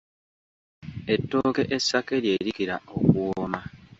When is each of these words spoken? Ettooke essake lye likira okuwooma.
Ettooke 1.13 1.61
essake 1.75 2.15
lye 2.23 2.33
likira 2.45 2.75
okuwooma. 2.95 3.59